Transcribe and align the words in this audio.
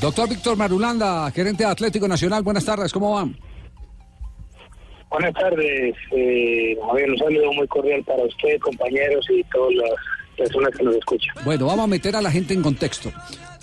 Doctor 0.00 0.28
Víctor 0.28 0.56
Marulanda, 0.56 1.30
gerente 1.30 1.64
de 1.64 1.70
Atlético 1.70 2.06
Nacional, 2.06 2.42
buenas 2.42 2.64
tardes, 2.64 2.92
¿cómo 2.92 3.12
van? 3.12 3.36
Buenas 5.10 5.32
tardes, 5.34 5.94
eh, 6.10 6.76
Javier, 6.86 7.10
un 7.10 7.18
saludo 7.18 7.52
muy 7.52 7.66
cordial 7.68 8.02
para 8.04 8.24
usted, 8.24 8.58
compañeros 8.60 9.24
y 9.30 9.42
todas 9.44 9.72
las 9.74 9.90
personas 10.36 10.70
que 10.76 10.84
nos 10.84 10.96
escuchan. 10.96 11.34
Bueno, 11.44 11.66
vamos 11.66 11.84
a 11.84 11.86
meter 11.86 12.16
a 12.16 12.20
la 12.20 12.30
gente 12.30 12.52
en 12.52 12.62
contexto. 12.62 13.12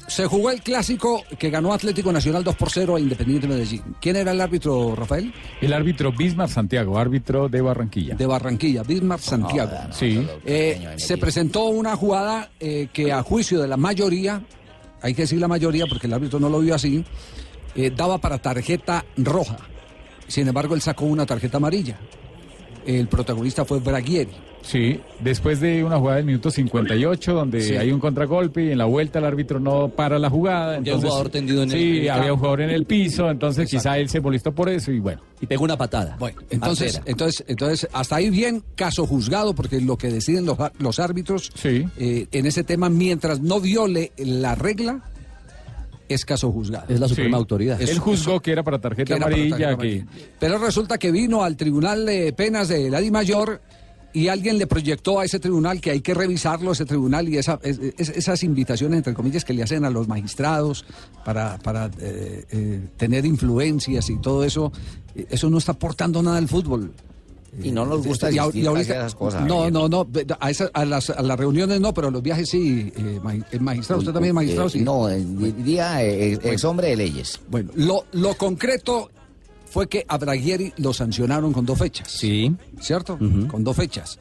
Se 0.07 0.25
jugó 0.25 0.51
el 0.51 0.61
clásico 0.61 1.23
que 1.39 1.49
ganó 1.49 1.73
Atlético 1.73 2.11
Nacional 2.11 2.43
2 2.43 2.55
por 2.55 2.69
0 2.69 2.95
a 2.95 2.99
Independiente 2.99 3.47
Medellín. 3.47 3.81
¿Quién 4.01 4.17
era 4.17 4.31
el 4.31 4.41
árbitro, 4.41 4.93
Rafael? 4.93 5.33
El 5.61 5.71
árbitro 5.71 6.11
Bismar 6.11 6.49
Santiago, 6.49 6.97
árbitro 6.97 7.47
de 7.47 7.61
Barranquilla. 7.61 8.15
De 8.15 8.25
Barranquilla, 8.25 8.83
Bismar 8.83 9.19
Santiago. 9.19 9.71
Sí. 9.91 10.27
Eh, 10.45 10.95
se 10.97 11.17
presentó 11.17 11.65
una 11.65 11.95
jugada 11.95 12.49
eh, 12.59 12.89
que 12.91 13.13
a 13.13 13.23
juicio 13.23 13.61
de 13.61 13.69
la 13.69 13.77
mayoría, 13.77 14.41
hay 15.01 15.13
que 15.13 15.23
decir 15.23 15.39
la 15.39 15.47
mayoría 15.47 15.85
porque 15.87 16.07
el 16.07 16.13
árbitro 16.13 16.39
no 16.39 16.49
lo 16.49 16.59
vio 16.59 16.75
así, 16.75 17.03
eh, 17.75 17.91
daba 17.95 18.19
para 18.19 18.37
tarjeta 18.37 19.05
roja. 19.17 19.57
Sin 20.27 20.47
embargo, 20.47 20.75
él 20.75 20.81
sacó 20.81 21.05
una 21.05 21.25
tarjeta 21.25 21.57
amarilla. 21.57 21.99
El 22.85 23.07
protagonista 23.07 23.65
fue 23.65 23.79
Braguieri. 23.79 24.31
Sí, 24.63 24.99
después 25.19 25.59
de 25.59 25.83
una 25.83 25.97
jugada 25.97 26.17
del 26.17 26.25
minuto 26.27 26.51
58 26.51 27.33
donde 27.33 27.61
Sí. 27.61 27.75
hay 27.77 27.91
un 27.91 27.99
contragolpe 27.99 28.65
y 28.65 28.71
en 28.71 28.77
la 28.77 28.85
vuelta 28.85 29.17
el 29.17 29.25
árbitro 29.25 29.59
no 29.59 29.89
para 29.89 30.19
la 30.19 30.29
jugada. 30.29 30.73
Ya 30.73 30.77
un 30.79 30.85
Entonces, 30.85 31.09
jugador 31.09 31.29
tendido 31.29 31.63
en 31.63 31.71
el- 31.71 31.77
Sí, 31.79 31.89
el 31.89 31.97
había 31.97 32.13
campo. 32.13 32.33
un 32.33 32.39
jugador 32.39 32.61
en 32.61 32.69
el 32.69 32.85
piso, 32.85 33.29
entonces 33.31 33.67
quizá 33.69 33.97
él 33.97 34.07
se 34.07 34.21
molestó 34.21 34.51
por 34.51 34.69
eso 34.69 34.91
y 34.91 34.99
bueno. 34.99 35.21
Y 35.41 35.47
pegó 35.47 35.63
una 35.63 35.77
patada. 35.77 36.15
Bueno, 36.19 36.41
entonces, 36.51 36.97
Artera. 36.97 37.11
entonces, 37.11 37.43
entonces, 37.47 37.87
hasta 37.91 38.17
ahí 38.17 38.29
bien, 38.29 38.63
caso 38.75 39.07
juzgado, 39.07 39.55
porque 39.55 39.81
lo 39.81 39.97
que 39.97 40.09
deciden 40.09 40.45
los, 40.45 40.57
los 40.77 40.99
árbitros 40.99 41.49
Sí. 41.55 41.85
eh, 41.97 42.27
en 42.31 42.45
ese 42.45 42.63
tema, 42.63 42.89
mientras 42.89 43.39
no 43.41 43.59
viole 43.59 44.11
la 44.17 44.53
regla, 44.53 45.01
es 46.13 46.25
caso 46.25 46.51
juzgado. 46.51 46.85
es 46.89 46.99
la 46.99 47.07
Sí. 47.07 47.15
suprema 47.15 47.37
autoridad. 47.37 47.81
Él 47.81 47.99
juzgó 47.99 48.39
que 48.39 48.51
era 48.51 48.63
para 48.63 48.77
que 48.77 48.81
tarjeta 48.81 49.13
para 49.17 49.25
amarilla, 49.27 49.49
tarjeta 49.57 49.67
que 49.67 49.73
amarilla. 49.73 50.05
Pero 50.39 50.57
resulta 50.57 50.97
que 50.97 51.11
vino 51.11 51.43
al 51.43 51.55
Tribunal 51.57 52.05
de 52.05 52.33
Penas 52.33 52.67
de 52.67 52.89
la 52.89 52.99
Di 52.99 53.11
Mayor 53.11 53.61
y 54.13 54.27
alguien 54.27 54.57
le 54.57 54.67
proyectó 54.67 55.21
a 55.21 55.25
ese 55.25 55.39
tribunal 55.39 55.79
que 55.79 55.91
hay 55.91 56.01
que 56.01 56.13
revisarlo, 56.13 56.73
ese 56.73 56.83
tribunal, 56.85 57.29
y 57.29 57.37
esa, 57.37 57.59
es- 57.63 57.79
es- 57.97 58.09
esas 58.09 58.43
invitaciones, 58.43 58.97
entre 58.97 59.13
comillas, 59.13 59.45
que 59.45 59.53
le 59.53 59.63
hacen 59.63 59.85
a 59.85 59.89
los 59.89 60.07
magistrados 60.09 60.83
para, 61.23 61.57
para 61.59 61.85
eh, 61.99 62.43
eh, 62.51 62.81
tener 62.97 63.25
influencias 63.25 64.09
y 64.09 64.17
todo 64.19 64.43
eso, 64.43 64.71
eh, 65.15 65.27
eso 65.29 65.49
no 65.49 65.57
está 65.59 65.71
aportando 65.71 66.21
nada 66.21 66.37
al 66.37 66.49
fútbol. 66.49 66.91
Y 67.61 67.71
no 67.71 67.85
nos 67.85 68.05
gusta 68.05 68.31
Y 68.31 68.35
y 68.35 68.37
ahorita- 68.37 68.79
esas 68.81 69.15
cosas. 69.15 69.45
No, 69.45 69.69
no, 69.69 69.89
no, 69.89 70.07
a, 70.39 70.49
esa- 70.49 70.69
a 70.73 70.85
las, 70.85 71.09
a 71.09 71.21
las 71.21 71.37
reuniones 71.37 71.81
no, 71.81 71.93
pero 71.93 72.07
a 72.07 72.11
los 72.11 72.21
viajes 72.23 72.49
sí, 72.49 72.91
eh, 72.95 73.19
el 73.51 73.61
magistrado, 73.61 73.99
usted 73.99 74.13
también 74.13 74.31
es 74.31 74.35
magistrado, 74.35 74.67
Eh, 74.67 74.71
sí. 74.71 74.79
No, 74.81 75.09
eh, 75.09 75.23
diría 75.57 76.03
eh, 76.03 76.39
ex 76.41 76.63
hombre 76.63 76.87
de 76.89 76.95
leyes. 76.95 77.39
Bueno, 77.49 77.71
lo, 77.75 78.05
lo 78.13 78.35
concreto 78.35 79.11
fue 79.69 79.87
que 79.87 80.05
a 80.07 80.17
Braguieri 80.17 80.73
lo 80.77 80.93
sancionaron 80.93 81.51
con 81.53 81.65
dos 81.65 81.77
fechas. 81.77 82.09
Sí. 82.11 82.55
¿Cierto? 82.79 83.17
Con 83.49 83.63
dos 83.63 83.75
fechas. 83.75 84.17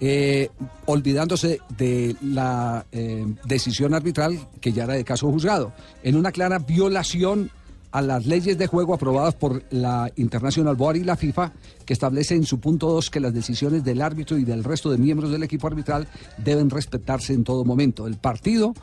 Eh, 0.00 0.50
olvidándose 0.86 1.60
de 1.78 2.16
la 2.22 2.84
eh, 2.92 3.24
decisión 3.44 3.94
arbitral 3.94 4.38
que 4.60 4.72
ya 4.72 4.84
era 4.84 4.94
de 4.94 5.04
caso 5.04 5.30
juzgado, 5.30 5.72
en 6.02 6.16
una 6.16 6.32
clara 6.32 6.58
violación 6.58 7.50
a 7.94 8.02
las 8.02 8.26
leyes 8.26 8.58
de 8.58 8.66
juego 8.66 8.92
aprobadas 8.92 9.36
por 9.36 9.62
la 9.70 10.10
International 10.16 10.74
Board 10.74 10.96
y 10.96 11.04
la 11.04 11.14
FIFA, 11.16 11.52
que 11.86 11.92
establece 11.92 12.34
en 12.34 12.44
su 12.44 12.58
punto 12.58 12.88
2 12.90 13.08
que 13.08 13.20
las 13.20 13.32
decisiones 13.32 13.84
del 13.84 14.02
árbitro 14.02 14.36
y 14.36 14.42
del 14.44 14.64
resto 14.64 14.90
de 14.90 14.98
miembros 14.98 15.30
del 15.30 15.44
equipo 15.44 15.68
arbitral 15.68 16.08
deben 16.38 16.70
respetarse 16.70 17.32
en 17.34 17.44
todo 17.44 17.64
momento. 17.64 18.08
El 18.08 18.16
partido 18.16 18.74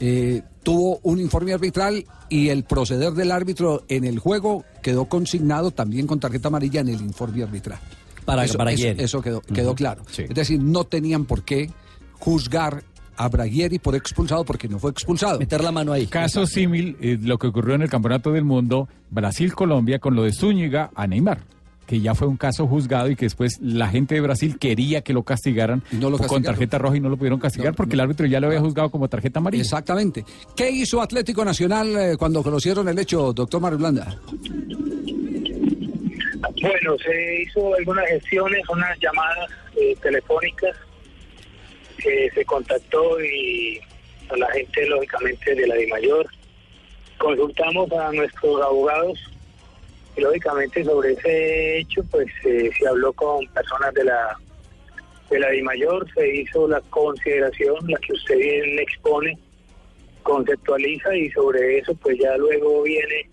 eh, 0.00 0.40
tuvo 0.62 1.00
un 1.02 1.20
informe 1.20 1.52
arbitral 1.52 2.06
y 2.30 2.48
el 2.48 2.64
proceder 2.64 3.12
del 3.12 3.30
árbitro 3.30 3.84
en 3.88 4.04
el 4.04 4.18
juego 4.18 4.64
quedó 4.82 5.04
consignado 5.04 5.70
también 5.70 6.06
con 6.06 6.18
tarjeta 6.18 6.48
amarilla 6.48 6.80
en 6.80 6.88
el 6.88 7.02
informe 7.02 7.42
arbitral. 7.42 7.78
Para- 8.24 8.46
eso, 8.46 8.56
para 8.56 8.72
eso- 8.72 8.86
eso 8.88 9.20
quedó, 9.20 9.42
quedó 9.42 9.74
claro. 9.74 10.02
sí. 10.10 10.22
Es 10.22 10.34
decir, 10.34 10.62
no 10.62 10.84
tenían 10.84 11.26
por 11.26 11.42
qué 11.44 11.70
juzgar 12.20 12.84
a 13.16 13.28
Braguieri 13.28 13.78
por 13.78 13.94
expulsado 13.94 14.44
porque 14.44 14.68
no 14.68 14.78
fue 14.78 14.90
expulsado. 14.90 15.38
Meter 15.38 15.62
la 15.62 15.72
mano 15.72 15.92
ahí. 15.92 16.06
caso 16.06 16.46
símil 16.46 16.96
eh, 17.00 17.18
lo 17.20 17.38
que 17.38 17.46
ocurrió 17.48 17.74
en 17.74 17.82
el 17.82 17.90
Campeonato 17.90 18.32
del 18.32 18.44
Mundo 18.44 18.88
Brasil-Colombia 19.10 19.98
con 19.98 20.14
lo 20.14 20.22
de 20.24 20.32
Zúñiga 20.32 20.90
a 20.94 21.06
Neymar, 21.06 21.38
que 21.86 22.00
ya 22.00 22.14
fue 22.14 22.26
un 22.28 22.36
caso 22.36 22.66
juzgado 22.66 23.10
y 23.10 23.16
que 23.16 23.26
después 23.26 23.58
la 23.60 23.88
gente 23.88 24.14
de 24.14 24.20
Brasil 24.20 24.58
quería 24.58 25.02
que 25.02 25.12
lo 25.12 25.22
castigaran 25.22 25.82
Y 25.92 25.96
no 25.96 26.10
lo 26.10 26.18
con 26.18 26.42
tarjeta 26.42 26.78
roja 26.78 26.96
y 26.96 27.00
no 27.00 27.08
lo 27.08 27.16
pudieron 27.16 27.38
castigar 27.38 27.72
No, 27.72 27.76
porque 27.76 27.90
no. 27.90 28.02
el 28.02 28.06
árbitro 28.08 28.26
ya 28.26 28.40
lo 28.40 28.46
había 28.46 28.60
juzgado 28.60 28.90
como 28.90 29.08
tarjeta 29.08 29.38
amarilla. 29.40 29.62
Exactamente. 29.62 30.24
¿Qué 30.56 30.70
hizo 30.70 31.00
Atlético 31.02 31.44
Nacional 31.44 31.88
eh, 31.96 32.16
cuando 32.18 32.42
conocieron 32.42 32.88
el 32.88 32.98
hecho, 32.98 33.32
doctor 33.32 33.60
Mario 33.60 33.78
Blanda? 33.78 34.18
Bueno, 36.60 36.96
se 37.04 37.42
hizo 37.42 37.74
algunas 37.74 38.06
gestiones, 38.08 38.62
unas 38.70 38.98
llamadas 39.00 39.50
eh, 39.76 39.94
telefónicas, 40.02 40.76
que 42.04 42.30
se 42.34 42.44
contactó 42.44 43.20
y 43.22 43.80
a 44.28 44.36
la 44.36 44.50
gente, 44.52 44.86
lógicamente, 44.86 45.54
de 45.54 45.66
la 45.66 45.74
DIMAYOR. 45.74 46.26
Consultamos 47.18 47.90
a 47.92 48.12
nuestros 48.12 48.60
abogados 48.60 49.18
y, 50.16 50.20
lógicamente, 50.20 50.84
sobre 50.84 51.12
ese 51.12 51.78
hecho, 51.78 52.04
pues 52.10 52.26
eh, 52.44 52.70
se 52.78 52.86
habló 52.86 53.12
con 53.14 53.46
personas 53.48 53.94
de 53.94 54.04
la 54.04 54.38
de 55.30 55.38
la 55.38 55.50
DIMAYOR, 55.50 56.06
se 56.12 56.36
hizo 56.36 56.68
la 56.68 56.82
consideración, 56.82 57.76
la 57.88 57.98
que 57.98 58.12
usted 58.12 58.36
bien 58.36 58.78
expone, 58.78 59.38
conceptualiza 60.22 61.16
y 61.16 61.30
sobre 61.30 61.78
eso, 61.78 61.94
pues 61.94 62.18
ya 62.18 62.36
luego 62.36 62.82
viene 62.82 63.30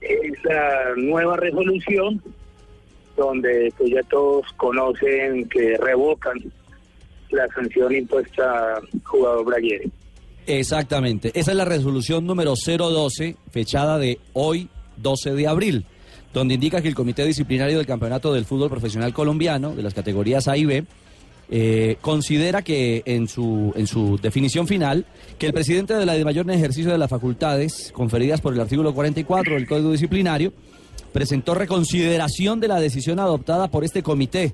esa 0.00 0.94
nueva 0.96 1.36
resolución 1.36 2.22
donde 3.16 3.70
pues 3.76 3.90
ya 3.90 4.02
todos 4.04 4.50
conocen 4.54 5.46
que 5.50 5.76
revocan 5.76 6.38
la 7.32 7.46
sanción 7.48 7.94
impuesta 7.94 8.76
al 8.76 8.88
jugador 9.04 9.44
Braguieri. 9.44 9.90
Exactamente. 10.46 11.30
Esa 11.34 11.52
es 11.52 11.56
la 11.56 11.64
resolución 11.64 12.26
número 12.26 12.54
012, 12.54 13.36
fechada 13.50 13.98
de 13.98 14.18
hoy, 14.32 14.68
12 14.96 15.34
de 15.34 15.46
abril, 15.46 15.86
donde 16.32 16.54
indica 16.54 16.80
que 16.80 16.88
el 16.88 16.94
Comité 16.94 17.24
Disciplinario 17.24 17.76
del 17.76 17.86
Campeonato 17.86 18.32
del 18.32 18.44
Fútbol 18.44 18.70
Profesional 18.70 19.12
Colombiano, 19.12 19.74
de 19.74 19.82
las 19.82 19.94
categorías 19.94 20.48
A 20.48 20.56
y 20.56 20.64
B, 20.64 20.84
eh, 21.52 21.96
considera 22.00 22.62
que 22.62 23.02
en 23.06 23.26
su, 23.26 23.72
en 23.74 23.86
su 23.86 24.18
definición 24.18 24.68
final, 24.68 25.04
que 25.38 25.46
el 25.46 25.52
presidente 25.52 25.94
de 25.94 26.06
la 26.06 26.14
de 26.14 26.24
mayor 26.24 26.48
ejercicio 26.50 26.92
de 26.92 26.98
las 26.98 27.10
facultades 27.10 27.90
conferidas 27.92 28.40
por 28.40 28.54
el 28.54 28.60
artículo 28.60 28.94
44 28.94 29.54
del 29.54 29.66
Código 29.66 29.90
Disciplinario 29.90 30.52
presentó 31.12 31.54
reconsideración 31.54 32.60
de 32.60 32.68
la 32.68 32.78
decisión 32.78 33.18
adoptada 33.18 33.68
por 33.68 33.84
este 33.84 34.02
comité 34.02 34.52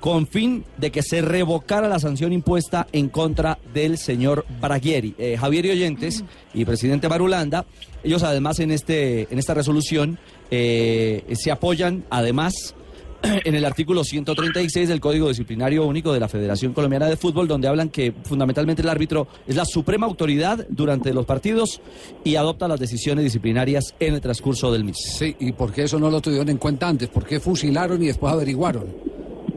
con 0.00 0.26
fin 0.26 0.64
de 0.78 0.90
que 0.90 1.02
se 1.02 1.20
revocara 1.20 1.88
la 1.88 2.00
sanción 2.00 2.32
impuesta 2.32 2.88
en 2.92 3.08
contra 3.10 3.58
del 3.72 3.98
señor 3.98 4.46
Braguieri. 4.60 5.14
Eh, 5.18 5.36
Javier 5.38 5.66
y 5.66 5.70
Oyentes 5.70 6.24
y 6.54 6.64
presidente 6.64 7.08
Marulanda, 7.08 7.66
ellos 8.02 8.22
además 8.22 8.58
en, 8.60 8.70
este, 8.70 9.28
en 9.30 9.38
esta 9.38 9.54
resolución 9.54 10.18
eh, 10.50 11.22
se 11.34 11.50
apoyan 11.50 12.04
además 12.10 12.74
en 13.22 13.54
el 13.54 13.64
artículo 13.64 14.02
136 14.02 14.88
del 14.88 15.00
Código 15.00 15.28
Disciplinario 15.28 15.84
Único 15.84 16.12
de 16.12 16.20
la 16.20 16.28
Federación 16.28 16.72
Colombiana 16.72 17.06
de 17.06 17.16
Fútbol, 17.16 17.46
donde 17.46 17.68
hablan 17.68 17.90
que 17.90 18.14
fundamentalmente 18.24 18.82
el 18.82 18.88
árbitro 18.88 19.28
es 19.46 19.56
la 19.56 19.66
suprema 19.66 20.06
autoridad 20.06 20.66
durante 20.70 21.12
los 21.12 21.26
partidos 21.26 21.80
y 22.24 22.36
adopta 22.36 22.68
las 22.68 22.80
decisiones 22.80 23.24
disciplinarias 23.24 23.94
en 24.00 24.14
el 24.14 24.20
transcurso 24.20 24.72
del 24.72 24.84
mismo. 24.84 25.02
Sí, 25.02 25.36
¿y 25.38 25.52
por 25.52 25.72
qué 25.72 25.82
eso 25.84 25.98
no 25.98 26.10
lo 26.10 26.20
tuvieron 26.20 26.48
en 26.48 26.56
cuenta 26.56 26.88
antes? 26.88 27.08
¿Por 27.08 27.26
qué 27.26 27.38
fusilaron 27.38 28.02
y 28.02 28.06
después 28.06 28.32
averiguaron? 28.32 29.09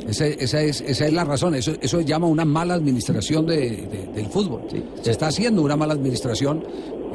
Ese- 0.08 0.38
esa, 0.44 0.62
es, 0.62 0.82
esa 0.82 1.08
es 1.08 1.14
la 1.14 1.24
razón. 1.24 1.56
Eso, 1.56 1.74
eso 1.82 2.02
llama 2.02 2.28
una 2.28 2.46
mala 2.46 2.74
administración 2.74 3.46
de- 3.46 3.88
de- 3.88 4.10
del 4.14 4.26
fútbol. 4.28 4.62
Se 5.02 5.12
está 5.12 5.28
haciendo 5.28 5.62
una 5.62 5.76
mala 5.76 5.94
administración 5.94 6.64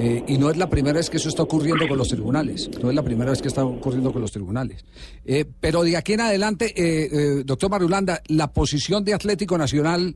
eh, 0.01 0.23
y 0.29 0.39
no 0.39 0.49
es 0.51 0.57
la 0.57 0.69
primera 0.71 0.97
vez 0.99 1.11
que 1.11 1.17
eso 1.17 1.29
está 1.29 1.43
ocurriendo 1.43 1.87
con 1.89 1.99
los 1.99 2.09
tribunales. 2.09 2.71
No 2.83 2.89
es 2.91 2.95
la 2.95 3.03
primera 3.03 3.31
vez 3.33 3.43
que 3.43 3.49
está 3.49 3.65
ocurriendo 3.65 4.13
con 4.13 4.23
los 4.23 4.31
tribunales. 4.31 4.85
Eh, 5.25 5.45
pero 5.61 5.83
de 5.83 5.97
aquí 5.97 6.13
en 6.13 6.21
adelante, 6.21 6.67
eh, 6.77 7.09
eh, 7.13 7.43
doctor 7.45 7.69
Marulanda, 7.71 8.23
la 8.29 8.53
posición 8.53 9.05
de 9.05 9.15
Atlético 9.15 9.59
Nacional 9.59 10.15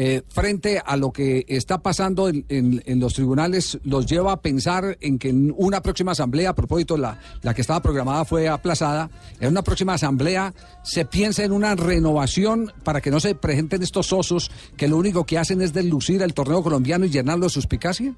eh, 0.00 0.22
frente 0.28 0.80
a 0.84 0.96
lo 0.96 1.10
que 1.10 1.44
está 1.48 1.78
pasando 1.82 2.28
en, 2.28 2.44
en- 2.48 3.00
los 3.00 3.14
tribunales, 3.14 3.80
los 3.82 4.06
lleva 4.06 4.30
a 4.30 4.40
pensar 4.40 4.96
en 5.00 5.18
que 5.18 5.30
en 5.30 5.52
una 5.56 5.82
próxima 5.82 6.12
asamblea, 6.12 6.50
a 6.50 6.54
propósito, 6.54 6.96
la, 6.96 7.18
la 7.42 7.52
que 7.52 7.62
estaba 7.62 7.82
programada 7.82 8.24
fue 8.24 8.46
aplazada, 8.48 9.10
en 9.40 9.48
una 9.48 9.62
próxima 9.62 9.94
asamblea 9.94 10.54
se 10.84 11.04
piensa 11.04 11.42
en 11.42 11.50
una 11.50 11.74
renovación 11.74 12.72
para 12.84 13.00
que 13.00 13.10
no 13.10 13.18
se 13.18 13.34
presenten 13.34 13.82
estos 13.82 14.12
osos 14.12 14.52
que 14.76 14.86
lo 14.86 14.96
único 14.98 15.26
que 15.26 15.36
hacen 15.36 15.60
es 15.62 15.72
deslucir 15.72 16.22
el 16.22 16.32
torneo 16.32 16.62
colombiano 16.62 17.04
y 17.04 17.08
llenarlo 17.10 17.46
de 17.46 17.50
suspicacia? 17.50 18.14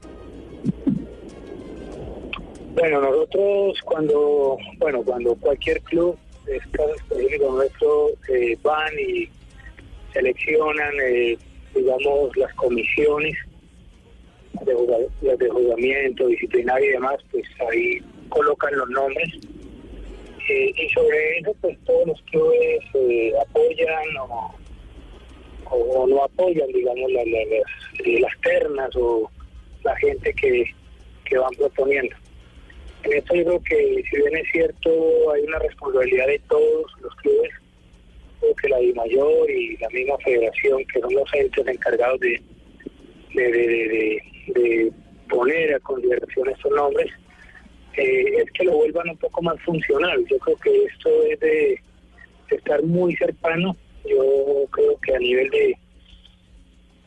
Bueno, 2.75 3.01
nosotros 3.01 3.79
cuando, 3.87 4.59
bueno, 4.79 5.03
cuando 5.03 5.35
cualquier 5.37 5.81
club, 5.83 6.17
es 6.47 6.61
caso 6.73 6.95
específico 6.95 7.53
nuestro, 7.53 8.09
eh, 8.35 8.59
van 8.63 8.93
y 8.99 9.29
seleccionan, 10.13 10.93
eh, 11.07 11.39
digamos, 11.75 12.37
las 12.37 12.53
comisiones 12.55 13.35
de, 14.65 14.75
las 15.23 15.39
de 15.39 15.49
juzgamiento, 15.49 16.27
disciplinario 16.27 16.89
y 16.91 16.93
demás, 16.93 17.17
pues 17.31 17.45
ahí 17.71 17.99
colocan 18.29 18.77
los 18.77 18.89
nombres. 18.91 19.29
Eh, 20.49 20.73
y 20.77 20.89
sobre 20.91 21.39
eso, 21.39 21.55
pues 21.61 21.79
todos 21.85 22.09
los 22.09 22.23
clubes 22.23 22.81
eh, 22.95 23.33
apoyan 23.41 24.05
o, 25.71 26.07
no 26.09 26.25
apoyan, 26.25 26.67
digamos, 26.73 27.11
la- 27.13 27.25
la- 27.25 27.45
las, 27.45 28.07
eh, 28.07 28.21
las 28.21 28.33
ternas 28.43 28.91
o 28.97 29.31
la 29.85 29.95
gente 29.97 30.33
que, 30.35 30.65
que 31.25 31.39
van 31.39 31.53
proponiendo. 31.55 32.17
En 33.05 33.13
esto 33.15 33.35
yo 33.35 33.45
creo 33.45 33.63
que, 33.63 34.03
si 34.11 34.17
bien 34.17 34.37
es 34.37 34.47
cierto, 34.53 35.31
hay 35.33 35.43
una 35.43 35.59
responsabilidad 35.61 36.27
de 36.27 36.39
todos 36.49 36.85
los 37.01 37.15
clubes, 37.17 37.30
la 38.83 39.03
DIMAYOR 39.05 39.51
y 39.51 39.77
la 39.79 39.89
misma 39.91 40.19
federación, 40.19 40.85
que 40.93 41.01
son 41.01 41.15
los 41.15 41.35
entes 41.35 41.67
encargados 41.67 42.21
de, 42.21 42.41
de, 43.35 43.53
de, 43.53 44.23
de- 44.55 44.93
poner 45.29 45.75
a 45.75 45.79
consideración 45.81 46.49
estos 46.51 46.73
nombres, 46.73 47.07
eh, 47.97 48.25
es 48.39 48.51
que 48.53 48.65
lo 48.65 48.73
vuelvan 48.73 49.11
un 49.11 49.17
poco 49.17 49.41
más 49.43 49.61
funcional. 49.63 50.25
Yo 50.29 50.39
creo 50.39 50.57
que 50.57 50.85
esto 50.87 51.09
es 51.31 51.39
de, 51.39 51.81
de 52.51 52.57
estar 52.57 52.83
muy 52.83 53.15
cercano. 53.15 53.77
Yo 54.05 54.67
creo 54.73 54.99
que 55.01 55.15
a 55.15 55.19
nivel 55.21 55.49
de, 55.51 55.77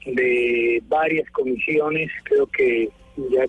de 0.05 0.81
varias 0.87 1.29
comisiones, 1.31 2.09
creo 2.23 2.47
que 2.47 2.89
ya 3.29 3.45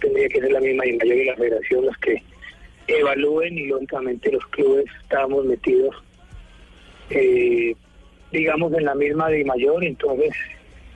tendría 0.00 0.28
que 0.28 0.40
ser 0.40 0.52
la 0.52 0.60
misma 0.60 0.86
y 0.86 0.92
mayor 0.92 1.16
y 1.16 1.24
la 1.24 1.36
federación 1.36 1.86
los 1.86 1.96
que 1.98 2.22
evalúen 2.88 3.56
y 3.56 3.66
lógicamente 3.66 4.30
los 4.30 4.46
clubes 4.48 4.84
estamos 5.02 5.44
metidos 5.46 5.96
eh, 7.10 7.74
digamos 8.32 8.72
en 8.74 8.84
la 8.84 8.94
misma 8.94 9.28
de 9.28 9.44
mayor 9.44 9.84
entonces 9.84 10.30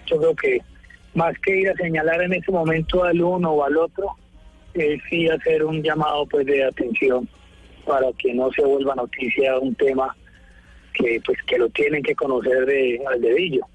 yo 0.06 0.18
creo 0.18 0.34
que 0.34 0.58
más 1.14 1.38
que 1.40 1.60
ir 1.60 1.70
a 1.70 1.74
señalar 1.74 2.22
en 2.22 2.34
ese 2.34 2.50
momento 2.50 3.04
al 3.04 3.20
uno 3.20 3.52
o 3.52 3.64
al 3.64 3.76
otro 3.76 4.08
es 4.74 5.00
sí 5.08 5.28
hacer 5.28 5.64
un 5.64 5.82
llamado 5.82 6.26
pues 6.26 6.46
de 6.46 6.64
atención 6.64 7.28
para 7.86 8.12
que 8.18 8.32
no 8.34 8.50
se 8.52 8.62
vuelva 8.62 8.94
noticia 8.94 9.58
un 9.58 9.74
tema 9.74 10.16
que 10.94 11.20
pues 11.24 11.38
que 11.46 11.58
lo 11.58 11.68
tienen 11.70 12.02
que 12.02 12.14
conocer 12.14 12.66
de 12.66 13.00
al 13.06 13.20
dedillo 13.20 13.66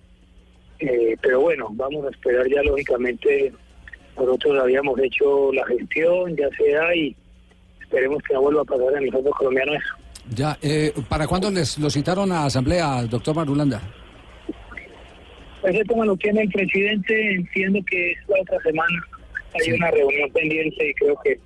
Eh, 0.79 1.15
pero 1.21 1.39
bueno 1.39 1.69
vamos 1.71 2.05
a 2.05 2.09
esperar 2.09 2.45
ya 2.49 2.61
lógicamente 2.61 3.53
nosotros 4.17 4.57
habíamos 4.59 4.99
hecho 4.99 5.51
la 5.51 5.65
gestión, 5.65 6.35
ya 6.35 6.49
se 6.57 6.71
da 6.71 6.95
y 6.95 7.15
esperemos 7.81 8.21
que 8.23 8.33
no 8.33 8.41
vuelva 8.41 8.61
a 8.61 8.65
pasar 8.65 8.95
en 8.97 9.03
el 9.03 9.11
fútbol 9.11 9.33
colombiano 9.33 9.73
eso. 9.73 9.95
Ya, 10.29 10.57
eh, 10.61 10.93
¿para 11.07 11.27
cuándo 11.27 11.51
les 11.51 11.77
lo 11.77 11.89
citaron 11.89 12.31
a 12.31 12.45
asamblea, 12.45 13.03
doctor 13.03 13.35
Marulanda? 13.35 13.81
Ese 15.63 15.83
tema 15.85 16.05
lo 16.05 16.15
tiene 16.17 16.41
el 16.41 16.49
presidente, 16.49 17.33
entiendo 17.33 17.79
que 17.89 18.11
es 18.11 18.17
la 18.27 18.41
otra 18.41 18.59
semana. 18.61 19.03
Hay 19.53 19.71
una 19.71 19.89
reunión 19.91 20.31
pendiente 20.31 20.89
y 20.89 20.93
creo 20.93 21.15
que 21.23 21.39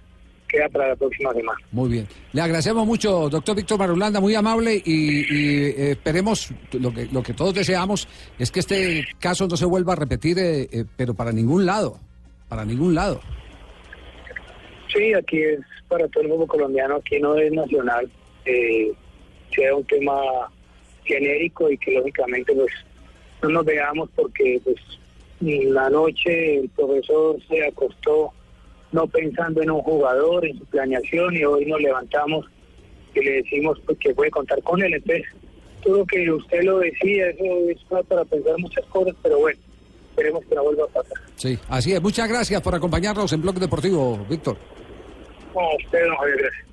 queda 0.50 0.68
para 0.70 0.90
la 0.90 0.96
próxima 0.96 1.34
semana. 1.34 1.60
Muy 1.72 1.90
bien. 1.90 2.08
Le 2.34 2.42
agradecemos 2.42 2.86
mucho, 2.86 3.30
doctor 3.30 3.56
Víctor 3.56 3.80
Marulanda, 3.80 4.20
muy 4.20 4.36
amable 4.36 4.82
y, 4.84 5.20
y, 5.20 5.66
eh, 5.66 5.92
esperemos, 5.92 6.52
lo 6.74 6.94
que, 6.94 7.06
lo 7.06 7.24
que 7.24 7.34
todos 7.34 7.54
deseamos 7.54 8.08
es 8.38 8.52
que 8.52 8.60
este 8.60 9.06
caso 9.20 9.48
no 9.48 9.56
se 9.56 9.66
vuelva 9.66 9.94
a 9.94 9.96
repetir, 9.96 10.38
eh, 10.40 10.68
eh, 10.72 10.86
pero 10.98 11.14
para 11.14 11.32
ningún 11.32 11.66
lado, 11.66 11.98
para 12.50 12.66
ningún 12.66 12.96
lado. 12.96 13.22
Sí, 14.94 15.14
aquí 15.14 15.42
es 15.42 15.60
para 15.88 16.08
todo 16.08 16.24
el 16.24 16.30
mundo 16.30 16.48
colombiano, 16.48 16.96
aquí 16.96 17.20
no 17.20 17.38
es 17.38 17.52
nacional. 17.52 18.10
Eh, 18.46 18.92
sea 19.56 19.76
un 19.76 19.86
tema 19.86 20.16
genérico 21.04 21.70
y 21.70 21.78
que 21.78 21.92
lógicamente 21.92 22.54
pues 22.54 22.72
no 23.42 23.50
nos 23.50 23.66
veamos 23.66 24.10
porque 24.16 24.62
pues 24.64 24.78
la 25.42 25.90
noche 25.90 26.60
el 26.60 26.70
profesor 26.70 27.38
se 27.48 27.66
acostó 27.66 28.32
no 28.92 29.08
pensando 29.08 29.62
en 29.62 29.72
un 29.72 29.82
jugador, 29.82 30.46
en 30.46 30.58
su 30.58 30.66
planeación 30.66 31.36
y 31.36 31.44
hoy 31.44 31.66
nos 31.66 31.82
levantamos 31.82 32.46
y 33.14 33.24
le 33.24 33.32
decimos 33.44 33.80
pues 33.86 33.98
que 34.00 34.14
puede 34.14 34.32
contar 34.32 34.62
con 34.64 34.82
él. 34.82 34.94
Entonces, 34.94 35.26
todo 35.84 36.00
lo 36.00 36.06
que 36.06 36.32
usted 36.32 36.64
lo 36.64 36.80
decía, 36.80 37.30
eso 37.30 37.44
es 37.70 37.78
para 38.08 38.26
pensar 38.26 38.58
muchas 38.58 38.86
cosas, 38.88 39.16
pero 39.22 39.40
bueno, 39.40 39.60
esperemos 40.10 40.44
que 40.46 40.56
no 40.56 40.64
vuelva 40.64 40.84
a 40.86 40.88
pasar. 40.88 41.18
Sí, 41.36 41.58
así 41.70 41.94
es. 41.94 42.02
Muchas 42.02 42.28
gracias 42.28 42.62
por 42.62 42.76
acompañarnos 42.76 43.32
en 43.32 43.42
Blog 43.42 43.56
Deportivo, 43.56 44.26
Víctor. 44.30 44.58
No, 45.54 45.62
a 45.62 45.76
usted, 45.76 46.06
don 46.06 46.16
Javier, 46.18 46.38
gracias. 46.38 46.66